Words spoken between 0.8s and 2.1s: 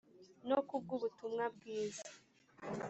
bw ubutumwa bwiza